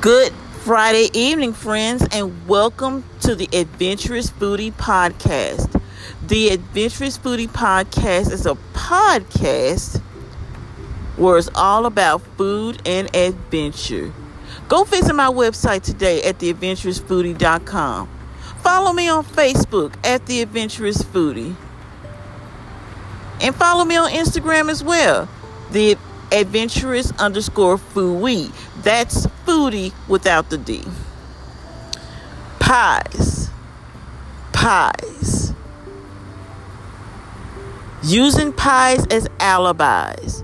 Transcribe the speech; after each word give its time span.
Good 0.00 0.32
Friday 0.60 1.08
evening, 1.14 1.54
friends, 1.54 2.06
and 2.12 2.46
welcome 2.46 3.02
to 3.20 3.34
the 3.34 3.48
Adventurous 3.52 4.30
Foodie 4.30 4.72
Podcast. 4.72 5.80
The 6.26 6.50
Adventurous 6.50 7.16
Foodie 7.16 7.48
Podcast 7.48 8.30
is 8.30 8.44
a 8.44 8.56
podcast 8.74 10.00
where 11.16 11.38
it's 11.38 11.48
all 11.54 11.86
about 11.86 12.20
food 12.36 12.82
and 12.84 13.14
adventure. 13.16 14.12
Go 14.68 14.84
visit 14.84 15.14
my 15.14 15.28
website 15.28 15.82
today 15.82 16.22
at 16.24 16.38
theadventurousfoodie.com. 16.40 18.08
Follow 18.58 18.92
me 18.92 19.08
on 19.08 19.24
Facebook 19.24 19.94
at 20.04 20.26
The 20.26 20.42
Adventurous 20.42 20.98
Foodie. 20.98 21.56
And 23.40 23.54
follow 23.54 23.84
me 23.86 23.96
on 23.96 24.10
Instagram 24.10 24.70
as 24.70 24.84
well. 24.84 25.26
The 25.70 25.96
adventurous 26.32 27.12
underscore 27.12 27.78
foodie. 27.78 28.52
That's 28.82 29.26
foodie 29.46 29.92
without 30.08 30.50
the 30.50 30.58
D. 30.58 30.82
Pies. 32.58 33.50
Pies. 34.52 35.52
Using 38.02 38.52
pies 38.52 39.06
as 39.06 39.28
alibis. 39.40 40.42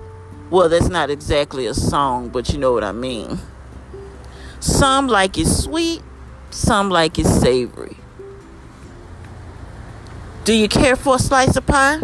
Well, 0.51 0.69
that's 0.69 0.89
not 0.89 1.11
exactly 1.11 1.67
a 1.67 1.75
song, 1.75 2.29
but 2.29 2.51
you 2.51 2.59
know 2.59 2.73
what 2.73 2.85
I 2.85 2.93
mean. 2.93 3.39
Some 4.61 5.09
like 5.09 5.39
it 5.39 5.47
sweet, 5.47 6.03
some 6.51 6.91
like 6.91 7.19
it 7.19 7.27
savory. 7.27 7.97
Do 10.45 10.53
you 10.53 10.69
care 10.69 10.97
for 10.97 11.17
a 11.17 11.19
slice 11.19 11.57
of 11.57 11.67
pie? 11.67 12.01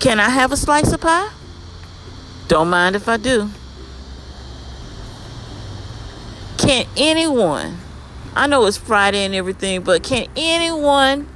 Can 0.00 0.20
I 0.20 0.28
have 0.30 0.52
a 0.52 0.56
slice 0.56 0.92
of 0.92 1.00
pie? 1.00 1.30
Don't 2.48 2.70
mind 2.70 2.96
if 2.96 3.08
I 3.08 3.16
do. 3.16 3.50
Can 6.70 6.86
anyone, 6.96 7.78
I 8.36 8.46
know 8.46 8.64
it's 8.66 8.76
Friday 8.76 9.24
and 9.24 9.34
everything, 9.34 9.82
but 9.82 10.04
can 10.04 10.28
anyone 10.36 11.26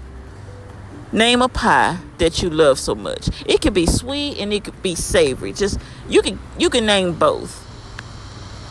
name 1.10 1.42
a 1.42 1.48
pie 1.48 1.98
that 2.18 2.40
you 2.40 2.48
love 2.48 2.78
so 2.78 2.94
much? 2.94 3.30
It 3.44 3.60
could 3.60 3.74
be 3.74 3.84
sweet 3.84 4.38
and 4.38 4.52
it 4.52 4.62
could 4.62 4.80
be 4.80 4.94
savory. 4.94 5.52
Just 5.52 5.80
you 6.08 6.22
can 6.22 6.38
you 6.56 6.70
can 6.70 6.86
name 6.86 7.14
both. 7.14 7.66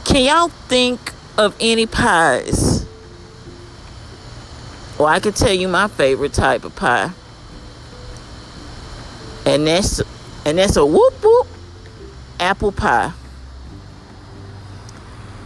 Can 0.06 0.24
y'all 0.24 0.48
think 0.48 1.12
of 1.38 1.54
any 1.60 1.86
pies? 1.86 2.86
Well, 4.98 5.10
I 5.10 5.20
can 5.20 5.34
tell 5.34 5.52
you 5.52 5.68
my 5.68 5.90
favorite 5.90 6.32
type 6.32 6.64
of 6.64 6.78
pie. 6.78 7.12
And 9.46 9.68
that's 9.68 10.02
and 10.46 10.58
that's 10.58 10.78
a 10.78 10.86
whoop 10.86 11.22
whoop 11.22 11.48
apple 12.40 12.72
pie. 12.72 13.12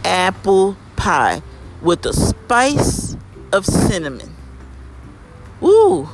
Apple 0.04 0.76
pie 0.98 1.40
with 1.80 2.02
the 2.02 2.12
spice 2.12 3.16
of 3.52 3.64
cinnamon. 3.64 4.34
Ooh, 5.62 6.08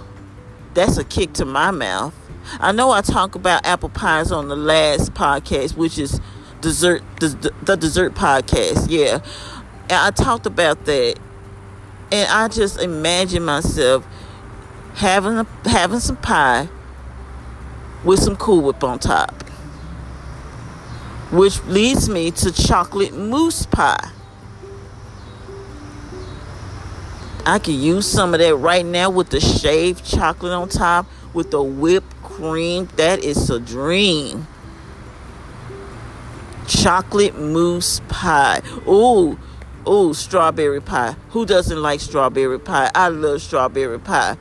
that's 0.74 0.96
a 0.96 1.04
kick 1.04 1.32
to 1.34 1.44
my 1.44 1.72
mouth. 1.72 2.14
I 2.60 2.70
know 2.70 2.90
I 2.90 3.00
talk 3.00 3.34
about 3.34 3.66
apple 3.66 3.88
pies 3.88 4.30
on 4.30 4.48
the 4.48 4.56
last 4.56 5.14
podcast, 5.14 5.76
which 5.76 5.98
is 5.98 6.20
dessert 6.60 7.02
the, 7.18 7.52
the 7.62 7.76
dessert 7.76 8.14
podcast. 8.14 8.86
Yeah. 8.88 9.20
And 9.84 9.92
I 9.92 10.10
talked 10.10 10.46
about 10.46 10.84
that. 10.84 11.18
And 12.12 12.30
I 12.30 12.48
just 12.48 12.80
imagine 12.80 13.44
myself 13.44 14.06
having 14.94 15.38
a, 15.38 15.46
having 15.64 16.00
some 16.00 16.16
pie 16.18 16.68
with 18.04 18.20
some 18.20 18.36
Cool 18.36 18.60
Whip 18.60 18.84
on 18.84 19.00
top 19.00 19.44
which 21.34 21.62
leads 21.64 22.08
me 22.08 22.30
to 22.30 22.52
chocolate 22.52 23.12
mousse 23.12 23.66
pie. 23.66 24.10
I 27.46 27.58
could 27.58 27.74
use 27.74 28.06
some 28.06 28.34
of 28.34 28.40
that 28.40 28.56
right 28.56 28.84
now 28.84 29.10
with 29.10 29.30
the 29.30 29.40
shaved 29.40 30.04
chocolate 30.04 30.52
on 30.52 30.68
top 30.68 31.06
with 31.32 31.50
the 31.50 31.62
whipped 31.62 32.22
cream. 32.22 32.88
That 32.96 33.22
is 33.22 33.50
a 33.50 33.60
dream. 33.60 34.46
Chocolate 36.66 37.38
mousse 37.38 38.00
pie. 38.08 38.62
Ooh, 38.88 39.38
ooh, 39.86 40.14
strawberry 40.14 40.80
pie. 40.80 41.16
Who 41.30 41.44
doesn't 41.44 41.82
like 41.82 42.00
strawberry 42.00 42.58
pie? 42.58 42.90
I 42.94 43.08
love 43.08 43.42
strawberry 43.42 43.98
pie. 43.98 44.36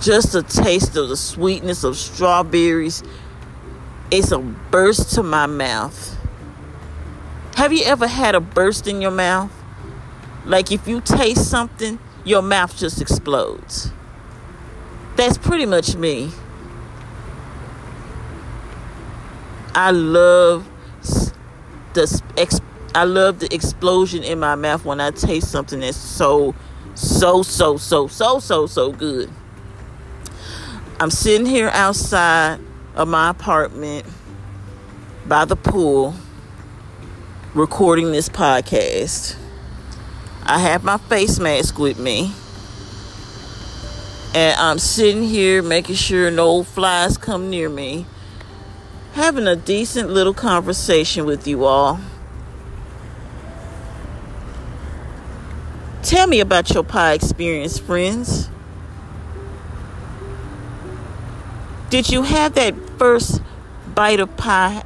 just 0.00 0.34
a 0.34 0.42
taste 0.42 0.96
of 0.96 1.08
the 1.08 1.16
sweetness 1.16 1.84
of 1.84 1.96
strawberries. 1.96 3.02
It's 4.10 4.30
a 4.30 4.38
burst 4.38 5.14
to 5.14 5.22
my 5.22 5.46
mouth. 5.46 6.17
Have 7.58 7.72
you 7.72 7.82
ever 7.86 8.06
had 8.06 8.36
a 8.36 8.40
burst 8.40 8.86
in 8.86 9.02
your 9.02 9.10
mouth? 9.10 9.50
Like 10.44 10.70
if 10.70 10.86
you 10.86 11.00
taste 11.00 11.50
something, 11.50 11.98
your 12.24 12.40
mouth 12.40 12.76
just 12.76 13.00
explodes. 13.00 13.90
That's 15.16 15.36
pretty 15.36 15.66
much 15.66 15.96
me. 15.96 16.30
I 19.74 19.90
love 19.90 20.68
the 21.94 22.22
ex- 22.36 22.60
I 22.94 23.02
love 23.02 23.40
the 23.40 23.52
explosion 23.52 24.22
in 24.22 24.38
my 24.38 24.54
mouth 24.54 24.84
when 24.84 25.00
I 25.00 25.10
taste 25.10 25.50
something 25.50 25.80
that's 25.80 25.96
so 25.96 26.54
so 26.94 27.42
so 27.42 27.76
so 27.76 28.06
so 28.06 28.38
so 28.38 28.68
so 28.68 28.92
good. 28.92 29.32
I'm 31.00 31.10
sitting 31.10 31.44
here 31.44 31.70
outside 31.72 32.60
of 32.94 33.08
my 33.08 33.30
apartment 33.30 34.06
by 35.26 35.44
the 35.44 35.56
pool 35.56 36.14
recording 37.54 38.12
this 38.12 38.28
podcast. 38.28 39.34
I 40.42 40.58
have 40.58 40.84
my 40.84 40.98
face 40.98 41.38
mask 41.38 41.78
with 41.78 41.98
me. 41.98 42.32
And 44.34 44.54
I'm 44.60 44.78
sitting 44.78 45.22
here 45.22 45.62
making 45.62 45.94
sure 45.94 46.30
no 46.30 46.62
flies 46.62 47.16
come 47.16 47.48
near 47.48 47.70
me. 47.70 48.04
Having 49.14 49.46
a 49.46 49.56
decent 49.56 50.10
little 50.10 50.34
conversation 50.34 51.24
with 51.24 51.46
you 51.46 51.64
all. 51.64 52.00
Tell 56.02 56.26
me 56.26 56.40
about 56.40 56.72
your 56.74 56.84
pie 56.84 57.14
experience, 57.14 57.78
friends. 57.78 58.50
Did 61.88 62.10
you 62.10 62.22
have 62.22 62.52
that 62.54 62.74
first 62.98 63.40
bite 63.94 64.20
of 64.20 64.36
pie 64.36 64.84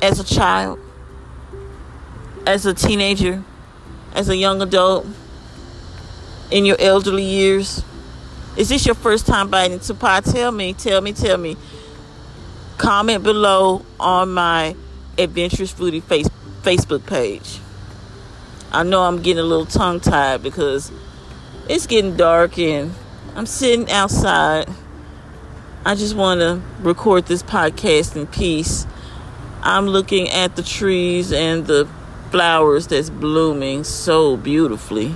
as 0.00 0.20
a 0.20 0.24
child? 0.24 0.78
As 2.48 2.64
a 2.64 2.72
teenager? 2.72 3.44
As 4.14 4.30
a 4.30 4.34
young 4.34 4.62
adult? 4.62 5.06
In 6.50 6.64
your 6.64 6.80
elderly 6.80 7.22
years? 7.22 7.84
Is 8.56 8.70
this 8.70 8.86
your 8.86 8.94
first 8.94 9.26
time 9.26 9.50
biting 9.50 9.74
into 9.74 9.92
pie? 9.92 10.22
Tell 10.22 10.50
me, 10.50 10.72
tell 10.72 11.02
me, 11.02 11.12
tell 11.12 11.36
me. 11.36 11.58
Comment 12.78 13.22
below 13.22 13.84
on 14.00 14.32
my 14.32 14.74
Adventurous 15.18 15.74
Foodie 15.74 16.02
face, 16.02 16.26
Facebook 16.62 17.04
page. 17.04 17.58
I 18.72 18.82
know 18.82 19.02
I'm 19.02 19.20
getting 19.20 19.40
a 19.40 19.46
little 19.46 19.66
tongue 19.66 20.00
tied 20.00 20.42
because 20.42 20.90
it's 21.68 21.86
getting 21.86 22.16
dark 22.16 22.58
and 22.58 22.94
I'm 23.36 23.44
sitting 23.44 23.90
outside 23.90 24.70
I 25.84 25.94
just 25.96 26.16
want 26.16 26.40
to 26.40 26.62
record 26.80 27.26
this 27.26 27.42
podcast 27.42 28.16
in 28.16 28.26
peace. 28.26 28.86
I'm 29.62 29.86
looking 29.86 30.30
at 30.30 30.56
the 30.56 30.62
trees 30.62 31.30
and 31.30 31.66
the 31.66 31.86
flowers 32.30 32.86
that's 32.86 33.10
blooming 33.10 33.84
so 33.84 34.36
beautifully. 34.36 35.14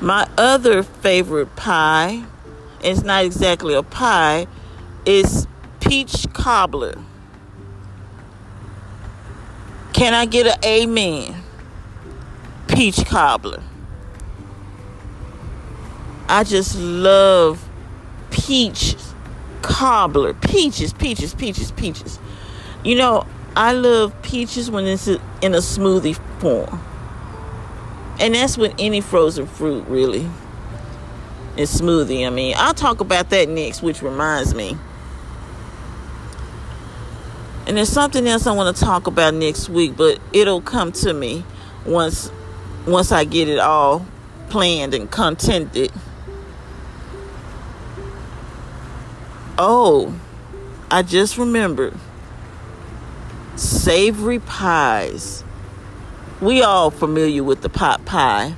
My 0.00 0.26
other 0.38 0.82
favorite 0.82 1.56
pie, 1.56 2.24
it's 2.82 3.02
not 3.02 3.24
exactly 3.24 3.74
a 3.74 3.82
pie, 3.82 4.46
is 5.04 5.46
peach 5.80 6.26
cobbler. 6.32 6.94
Can 9.92 10.14
I 10.14 10.24
get 10.24 10.46
an 10.46 10.64
amen? 10.64 11.42
Peach 12.68 13.04
cobbler. 13.04 13.62
I 16.28 16.44
just 16.44 16.78
love 16.78 17.68
peach 18.30 18.96
cobbler. 19.62 20.32
Peaches, 20.32 20.92
peaches, 20.92 21.34
peaches, 21.34 21.72
peaches. 21.72 22.18
You 22.82 22.94
know, 22.94 23.26
I 23.56 23.72
love 23.72 24.20
peaches 24.22 24.70
when 24.70 24.86
it's 24.86 25.08
in 25.08 25.18
a 25.54 25.58
smoothie 25.58 26.18
form. 26.40 26.80
And 28.20 28.34
that's 28.34 28.56
with 28.56 28.74
any 28.78 29.00
frozen 29.00 29.46
fruit, 29.46 29.86
really. 29.88 30.28
It's 31.56 31.80
smoothie. 31.80 32.26
I 32.26 32.30
mean, 32.30 32.54
I'll 32.56 32.74
talk 32.74 33.00
about 33.00 33.30
that 33.30 33.48
next, 33.48 33.82
which 33.82 34.02
reminds 34.02 34.54
me. 34.54 34.76
And 37.66 37.76
there's 37.76 37.88
something 37.88 38.26
else 38.26 38.46
I 38.46 38.52
want 38.52 38.76
to 38.76 38.84
talk 38.84 39.06
about 39.06 39.34
next 39.34 39.68
week, 39.68 39.96
but 39.96 40.20
it'll 40.32 40.60
come 40.60 40.92
to 40.92 41.12
me 41.12 41.44
once 41.86 42.30
once 42.86 43.12
I 43.12 43.24
get 43.24 43.48
it 43.48 43.58
all 43.58 44.06
planned 44.48 44.94
and 44.94 45.10
contented. 45.10 45.92
Oh, 49.58 50.18
I 50.90 51.02
just 51.02 51.36
remembered 51.36 51.94
savory 53.60 54.38
pies. 54.38 55.44
We 56.40 56.62
all 56.62 56.90
familiar 56.90 57.44
with 57.44 57.60
the 57.60 57.68
pot 57.68 58.06
pie, 58.06 58.54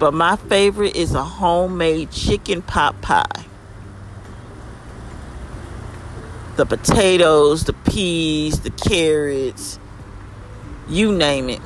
but 0.00 0.12
my 0.12 0.34
favorite 0.34 0.96
is 0.96 1.14
a 1.14 1.22
homemade 1.22 2.10
chicken 2.10 2.60
pot 2.60 3.00
pie. 3.00 3.44
The 6.56 6.66
potatoes, 6.66 7.64
the 7.64 7.72
peas, 7.72 8.60
the 8.60 8.70
carrots, 8.70 9.78
you 10.88 11.12
name 11.12 11.48
it. 11.48 11.60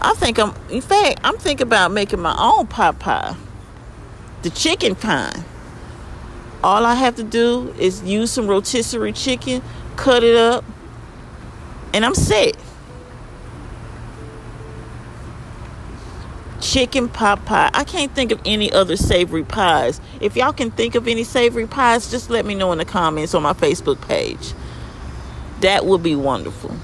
I 0.00 0.14
think 0.14 0.40
I'm, 0.40 0.52
in 0.70 0.80
fact, 0.80 1.20
I'm 1.22 1.36
thinking 1.36 1.66
about 1.66 1.92
making 1.92 2.20
my 2.20 2.36
own 2.36 2.66
pot 2.66 2.98
pie. 2.98 3.36
The 4.42 4.50
chicken 4.50 4.96
pie. 4.96 5.44
All 6.64 6.84
I 6.84 6.94
have 6.94 7.14
to 7.16 7.22
do 7.22 7.72
is 7.78 8.02
use 8.02 8.32
some 8.32 8.48
rotisserie 8.48 9.12
chicken, 9.12 9.62
cut 9.96 10.24
it 10.24 10.36
up, 10.36 10.64
and 11.94 12.04
I'm 12.04 12.14
set. 12.14 12.56
Chicken 16.60 17.08
pot 17.08 17.44
pie. 17.46 17.70
I 17.72 17.84
can't 17.84 18.12
think 18.12 18.32
of 18.32 18.40
any 18.44 18.72
other 18.72 18.96
savory 18.96 19.44
pies. 19.44 20.00
If 20.20 20.34
y'all 20.36 20.52
can 20.52 20.72
think 20.72 20.96
of 20.96 21.06
any 21.06 21.22
savory 21.22 21.68
pies, 21.68 22.10
just 22.10 22.30
let 22.30 22.44
me 22.44 22.56
know 22.56 22.72
in 22.72 22.78
the 22.78 22.84
comments 22.84 23.32
on 23.32 23.44
my 23.44 23.52
Facebook 23.52 24.00
page. 24.08 24.54
That 25.60 25.86
would 25.86 26.02
be 26.02 26.16
wonderful. 26.16 26.74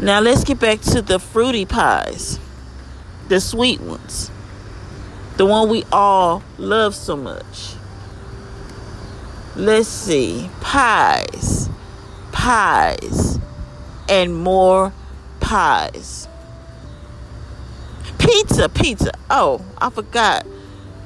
Now 0.00 0.18
let's 0.18 0.42
get 0.42 0.58
back 0.58 0.80
to 0.80 1.00
the 1.00 1.20
fruity 1.20 1.66
pies, 1.66 2.40
the 3.28 3.40
sweet 3.40 3.80
ones, 3.80 4.32
the 5.36 5.46
one 5.46 5.68
we 5.68 5.84
all 5.92 6.42
love 6.58 6.96
so 6.96 7.16
much. 7.16 7.74
Let's 9.54 9.88
see, 9.88 10.50
pies 10.60 11.69
pies 12.40 13.38
and 14.08 14.34
more 14.34 14.94
pies. 15.40 16.26
Pizza, 18.18 18.66
pizza. 18.70 19.12
Oh, 19.28 19.62
I 19.76 19.90
forgot 19.90 20.46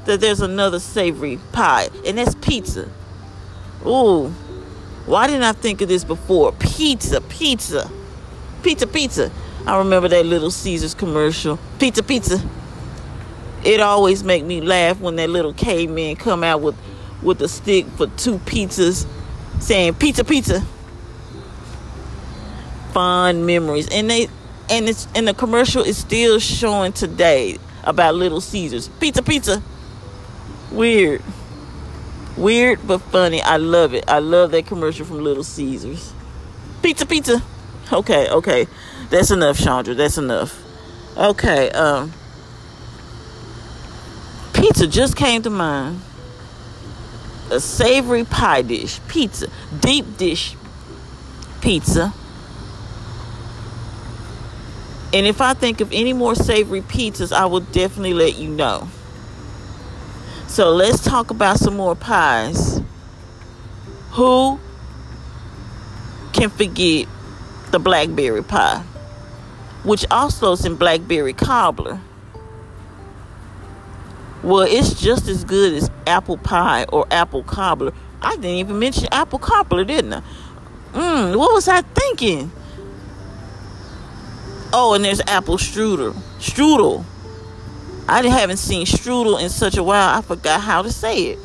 that 0.05 0.21
there's 0.21 0.41
another 0.41 0.79
savory 0.79 1.41
pie, 1.51 1.89
and 2.07 2.19
that's 2.19 2.37
pizza. 2.37 2.89
Ooh, 3.85 4.29
why 5.07 5.27
didn't 5.27 5.43
I 5.43 5.51
think 5.51 5.81
of 5.81 5.89
this 5.89 6.05
before? 6.05 6.53
Pizza, 6.53 7.21
pizza, 7.21 7.91
pizza, 8.63 8.87
pizza. 8.87 9.33
I 9.67 9.79
remember 9.79 10.07
that 10.07 10.27
Little 10.27 10.53
Caesars 10.53 10.95
commercial. 10.95 11.59
Pizza, 11.81 12.05
pizza. 12.05 12.41
It 13.65 13.81
always 13.81 14.23
make 14.23 14.45
me 14.45 14.61
laugh 14.61 15.01
when 15.01 15.17
that 15.17 15.31
little 15.31 15.53
caveman 15.53 16.15
come 16.15 16.45
out 16.45 16.61
with 16.61 16.77
with 17.25 17.43
a 17.43 17.49
stick 17.49 17.87
for 17.97 18.07
two 18.07 18.39
pizzas, 18.39 19.05
saying 19.59 19.95
pizza, 19.95 20.23
pizza 20.23 20.65
fond 22.95 23.45
memories. 23.45 23.89
And 23.91 24.09
they 24.09 24.29
and 24.71 24.89
it's 24.89 25.07
and 25.15 25.29
the 25.29 25.35
commercial 25.35 25.83
is 25.83 25.99
still 25.99 26.39
showing 26.39 26.93
today 26.93 27.59
about 27.83 28.15
little 28.15 28.41
caesars. 28.41 28.89
Pizza 29.01 29.23
pizza. 29.23 29.63
Weird. 30.71 31.23
Weird 32.37 32.87
but 32.87 33.03
funny. 33.03 33.43
I 33.43 33.59
love 33.59 33.93
it. 33.93 34.05
I 34.09 34.21
love 34.21 34.53
that 34.53 34.67
commercial 34.67 35.05
from 35.05 35.23
little 35.23 35.45
caesars. 35.45 36.15
Pizza 36.83 37.05
pizza. 37.05 37.43
Okay 37.93 38.31
okay. 38.31 38.67
That's 39.11 39.31
enough 39.31 39.59
Shandra. 39.59 39.95
That's 39.95 40.17
enough. 40.17 40.63
Okay 41.17 41.71
um 41.71 42.13
pizza 44.55 44.87
just 44.87 45.17
came 45.17 45.43
to 45.43 45.51
mind. 45.51 46.01
A 47.51 47.61
savory 47.61 48.25
pie 48.25 48.63
dish. 48.63 49.01
Pizza. 49.09 49.49
Deep 49.81 50.17
dish 50.17 50.57
pizza 51.61 52.13
and 55.15 55.27
if 55.29 55.41
I 55.41 55.55
think 55.55 55.81
of 55.81 55.93
any 55.93 56.13
more 56.13 56.35
savory 56.35 56.83
pizzas, 56.83 57.31
I 57.31 57.47
will 57.47 57.61
definitely 57.61 58.15
let 58.15 58.37
you 58.37 58.49
know. 58.49 58.89
So 60.49 60.73
let's 60.73 61.05
talk 61.05 61.31
about 61.31 61.59
some 61.61 61.77
more 61.77 61.95
pies. 61.95 62.83
Who 64.11 64.59
can 66.33 66.51
forget 66.51 67.07
the 67.71 67.79
blackberry 67.79 68.43
pie, 68.43 68.83
which 69.85 70.05
also 70.11 70.51
is 70.53 70.67
in 70.67 70.75
blackberry 70.75 71.33
cobbler? 71.33 72.01
Well, 74.43 74.67
it's 74.69 75.01
just 75.01 75.29
as 75.29 75.45
good 75.45 75.75
as 75.75 75.93
apple 76.09 76.39
pie 76.39 76.87
or 76.93 77.07
apple 77.13 77.45
cobbler. 77.45 77.93
I 78.21 78.35
didn't 78.35 78.47
even 78.47 78.81
mention 78.81 79.07
apple 79.13 79.39
cobbler, 79.39 79.85
didn't 79.85 80.13
I? 80.13 80.23
Mmm, 80.93 81.39
what 81.39 81.55
was 81.55 81.69
I 81.69 81.83
thinking? 81.83 82.51
Oh, 84.77 84.95
and 84.95 85.05
there's 85.05 85.21
apple 85.29 85.57
strudel. 85.57 86.15
Strudel. 86.41 87.05
I 88.09 88.27
haven't 88.27 88.57
seen 88.57 88.87
strudel 88.87 89.41
in 89.41 89.49
such 89.49 89.77
a 89.77 89.85
while. 89.85 90.19
I 90.19 90.21
forgot 90.21 90.61
how 90.63 90.83
to 90.83 90.91
say 90.91 91.27
it. 91.27 91.39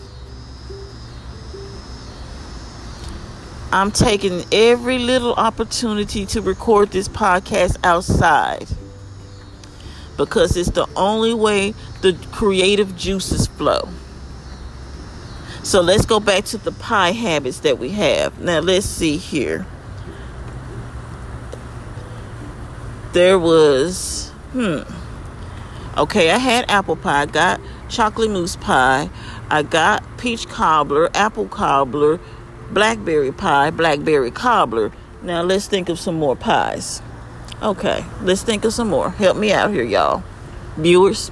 I'm 3.71 3.91
taking 3.91 4.43
every 4.51 4.97
little 4.97 5.35
opportunity 5.35 6.25
to 6.25 6.41
record 6.41 6.89
this 6.89 7.07
podcast 7.07 7.77
outside 7.83 8.67
because 10.17 10.57
it's 10.57 10.71
the 10.71 10.87
only 10.95 11.35
way 11.35 11.75
the 12.01 12.17
creative 12.31 12.97
juices 12.97 13.45
flow. 13.45 13.89
So 15.61 15.81
let's 15.81 16.07
go 16.07 16.19
back 16.19 16.45
to 16.45 16.57
the 16.57 16.71
pie 16.71 17.11
habits 17.11 17.59
that 17.59 17.77
we 17.77 17.89
have. 17.89 18.39
Now 18.41 18.59
let's 18.59 18.87
see 18.87 19.17
here. 19.17 19.67
There 23.13 23.39
was 23.39 24.29
hmm. 24.51 24.79
Okay 25.97 26.31
i 26.31 26.37
had 26.37 26.69
apple 26.69 26.95
pie 26.95 27.23
I 27.23 27.25
got 27.25 27.59
chocolate 27.89 28.29
mousse 28.29 28.55
pie 28.55 29.09
i 29.49 29.63
got 29.63 30.03
peach 30.17 30.47
cobbler 30.47 31.09
apple 31.15 31.47
cobbler 31.47 32.19
blackberry 32.71 33.31
pie 33.31 33.71
blackberry 33.71 34.31
cobbler. 34.31 34.91
Now 35.23 35.41
let's 35.41 35.67
think 35.67 35.89
of 35.89 35.99
some 35.99 36.15
more 36.15 36.35
pies. 36.35 37.01
Okay 37.61 38.05
let's 38.21 38.43
think 38.43 38.63
of 38.63 38.73
some 38.73 38.89
more. 38.89 39.09
Help 39.11 39.37
me 39.37 39.51
out 39.51 39.71
here 39.71 39.83
y'all. 39.83 40.23
Viewers. 40.77 41.31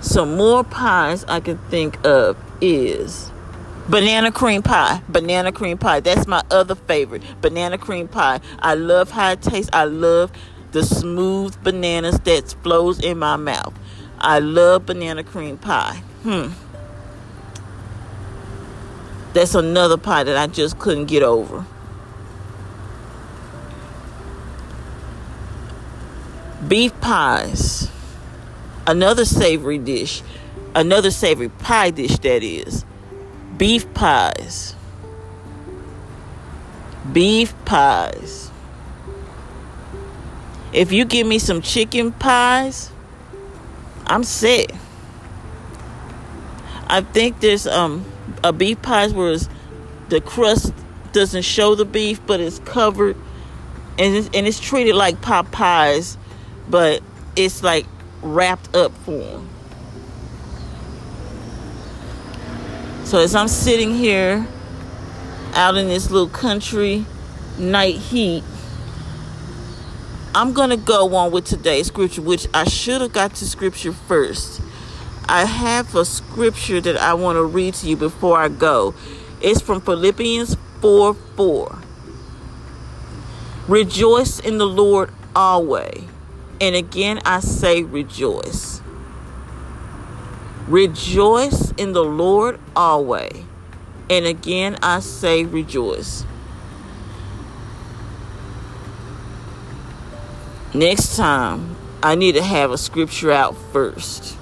Some 0.00 0.36
more 0.36 0.62
pies 0.62 1.24
i 1.24 1.40
can 1.40 1.58
think 1.58 1.98
of 2.06 2.36
is 2.60 3.32
Banana 3.88 4.32
cream 4.32 4.62
pie. 4.62 5.02
Banana 5.10 5.52
cream 5.52 5.76
pie. 5.76 6.00
That's 6.00 6.26
my 6.26 6.42
other 6.50 6.74
favorite. 6.74 7.22
Banana 7.42 7.76
cream 7.76 8.08
pie. 8.08 8.40
I 8.58 8.74
love 8.74 9.10
how 9.10 9.32
it 9.32 9.42
tastes. 9.42 9.70
I 9.74 9.84
love 9.84 10.32
the 10.72 10.82
smooth 10.82 11.62
bananas 11.62 12.18
that 12.20 12.54
flows 12.62 12.98
in 12.98 13.18
my 13.18 13.36
mouth. 13.36 13.78
I 14.18 14.38
love 14.38 14.86
banana 14.86 15.22
cream 15.22 15.58
pie. 15.58 16.02
Hmm. 16.22 16.48
That's 19.34 19.54
another 19.54 19.98
pie 19.98 20.24
that 20.24 20.36
I 20.36 20.46
just 20.46 20.78
couldn't 20.78 21.06
get 21.06 21.22
over. 21.22 21.66
Beef 26.66 26.98
pies. 27.02 27.90
Another 28.86 29.26
savory 29.26 29.76
dish. 29.76 30.22
Another 30.74 31.10
savory 31.10 31.50
pie 31.50 31.90
dish, 31.90 32.16
that 32.18 32.42
is 32.42 32.86
beef 33.56 33.92
pies. 33.94 34.74
Beef 37.12 37.54
pies. 37.64 38.50
If 40.72 40.92
you 40.92 41.04
give 41.04 41.26
me 41.26 41.38
some 41.38 41.62
chicken 41.62 42.12
pies, 42.12 42.90
I'm 44.06 44.24
set. 44.24 44.72
I 46.88 47.00
think 47.00 47.40
there's 47.40 47.66
um 47.66 48.04
a 48.42 48.52
beef 48.52 48.80
pies 48.82 49.12
where 49.12 49.36
the 50.08 50.20
crust 50.20 50.72
doesn't 51.12 51.42
show 51.42 51.74
the 51.74 51.84
beef, 51.84 52.20
but 52.26 52.40
it's 52.40 52.58
covered, 52.60 53.16
and 53.98 54.16
it's, 54.16 54.28
and 54.34 54.46
it's 54.46 54.60
treated 54.60 54.94
like 54.94 55.20
pot 55.22 55.50
pies, 55.52 56.18
but 56.68 57.02
it's 57.36 57.62
like 57.62 57.86
wrapped 58.22 58.74
up 58.74 58.92
for 59.04 59.12
them. 59.12 59.48
So 63.04 63.18
as 63.18 63.34
I'm 63.34 63.48
sitting 63.48 63.94
here 63.94 64.46
out 65.52 65.76
in 65.76 65.88
this 65.88 66.10
little 66.10 66.28
country 66.28 67.04
night 67.58 67.96
heat, 67.96 68.42
I'm 70.34 70.54
going 70.54 70.70
to 70.70 70.78
go 70.78 71.14
on 71.14 71.30
with 71.30 71.44
today's 71.44 71.88
scripture, 71.88 72.22
which 72.22 72.48
I 72.54 72.64
should 72.64 73.02
have 73.02 73.12
got 73.12 73.34
to 73.36 73.46
scripture 73.46 73.92
first. 73.92 74.62
I 75.28 75.44
have 75.44 75.94
a 75.94 76.06
scripture 76.06 76.80
that 76.80 76.96
I 76.96 77.12
want 77.12 77.36
to 77.36 77.44
read 77.44 77.74
to 77.74 77.86
you 77.86 77.96
before 77.96 78.38
I 78.38 78.48
go. 78.48 78.94
It's 79.42 79.60
from 79.60 79.82
Philippians 79.82 80.56
4 80.80 81.12
4. 81.12 81.78
Rejoice 83.68 84.40
in 84.40 84.56
the 84.56 84.66
Lord 84.66 85.12
always. 85.36 86.04
And 86.58 86.74
again, 86.74 87.20
I 87.26 87.40
say 87.40 87.82
rejoice. 87.82 88.80
Rejoice 90.68 91.72
in 91.72 91.92
the 91.92 92.04
Lord 92.04 92.58
always. 92.74 93.44
And 94.08 94.26
again, 94.26 94.76
I 94.82 95.00
say 95.00 95.44
rejoice. 95.44 96.24
Next 100.72 101.16
time, 101.16 101.76
I 102.02 102.14
need 102.14 102.32
to 102.32 102.42
have 102.42 102.70
a 102.70 102.78
scripture 102.78 103.30
out 103.30 103.56
first. 103.72 104.36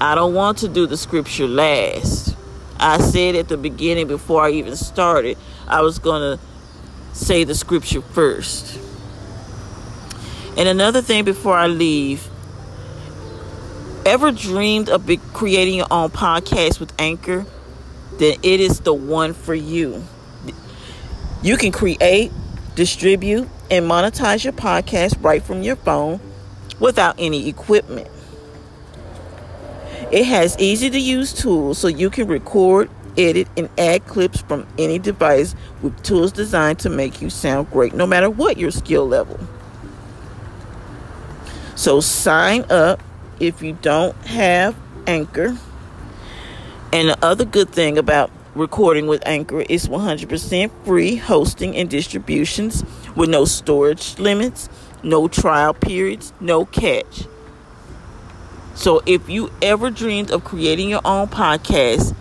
I 0.00 0.14
don't 0.14 0.34
want 0.34 0.58
to 0.58 0.68
do 0.68 0.86
the 0.86 0.96
scripture 0.96 1.46
last. 1.46 2.36
I 2.78 2.98
said 2.98 3.36
at 3.36 3.48
the 3.48 3.56
beginning 3.56 4.06
before 4.06 4.42
I 4.42 4.50
even 4.50 4.76
started, 4.76 5.38
I 5.66 5.80
was 5.80 5.98
going 5.98 6.38
to 6.38 6.44
say 7.14 7.44
the 7.44 7.54
scripture 7.54 8.02
first. 8.02 8.78
And 10.56 10.68
another 10.68 11.00
thing 11.00 11.24
before 11.24 11.56
I 11.56 11.68
leave, 11.68 12.28
ever 14.06 14.30
dreamed 14.32 14.88
of 14.88 15.10
creating 15.32 15.74
your 15.74 15.86
own 15.90 16.10
podcast 16.10 16.80
with 16.80 16.92
Anchor? 16.98 17.46
Then 18.18 18.36
it 18.42 18.60
is 18.60 18.80
the 18.80 18.94
one 18.94 19.34
for 19.34 19.54
you. 19.54 20.04
You 21.42 21.56
can 21.56 21.72
create, 21.72 22.32
distribute, 22.74 23.48
and 23.70 23.90
monetize 23.90 24.44
your 24.44 24.52
podcast 24.52 25.22
right 25.22 25.42
from 25.42 25.62
your 25.62 25.76
phone 25.76 26.20
without 26.78 27.16
any 27.18 27.48
equipment. 27.48 28.08
It 30.10 30.24
has 30.24 30.56
easy 30.58 30.90
to 30.90 30.98
use 30.98 31.32
tools 31.32 31.78
so 31.78 31.88
you 31.88 32.08
can 32.10 32.28
record, 32.28 32.90
edit, 33.18 33.48
and 33.56 33.68
add 33.78 34.06
clips 34.06 34.40
from 34.42 34.66
any 34.78 34.98
device 34.98 35.54
with 35.82 36.00
tools 36.02 36.30
designed 36.30 36.78
to 36.80 36.90
make 36.90 37.20
you 37.20 37.30
sound 37.30 37.70
great 37.70 37.94
no 37.94 38.06
matter 38.06 38.30
what 38.30 38.56
your 38.56 38.70
skill 38.70 39.06
level. 39.08 39.40
So 41.74 42.00
sign 42.00 42.64
up 42.70 43.00
if 43.46 43.62
you 43.62 43.78
don't 43.80 44.16
have 44.26 44.76
Anchor. 45.06 45.56
And 46.92 47.08
the 47.08 47.24
other 47.24 47.44
good 47.44 47.70
thing 47.70 47.98
about 47.98 48.30
recording 48.54 49.06
with 49.06 49.26
Anchor 49.26 49.62
is 49.62 49.88
100% 49.88 50.70
free 50.84 51.16
hosting 51.16 51.76
and 51.76 51.90
distributions 51.90 52.84
with 53.16 53.30
no 53.30 53.44
storage 53.44 54.18
limits, 54.18 54.68
no 55.02 55.28
trial 55.28 55.74
periods, 55.74 56.32
no 56.40 56.64
catch. 56.64 57.26
So 58.74 59.02
if 59.06 59.28
you 59.28 59.50
ever 59.62 59.90
dreamed 59.90 60.30
of 60.30 60.44
creating 60.44 60.90
your 60.90 61.00
own 61.04 61.28
podcast, 61.28 62.14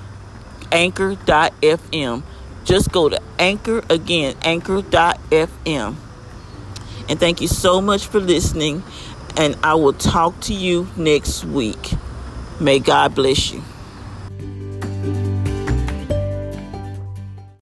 anchor.fm. 0.71 2.23
Just 2.63 2.91
go 2.91 3.09
to 3.09 3.21
anchor 3.37 3.83
again, 3.89 4.35
anchor.fm. 4.43 5.95
And 7.09 7.19
thank 7.19 7.41
you 7.41 7.47
so 7.47 7.81
much 7.81 8.05
for 8.07 8.19
listening. 8.19 8.83
And 9.37 9.57
I 9.63 9.75
will 9.75 9.93
talk 9.93 10.39
to 10.41 10.53
you 10.53 10.87
next 10.97 11.45
week. 11.45 11.93
May 12.59 12.79
God 12.79 13.15
bless 13.15 13.51
you. 13.51 13.63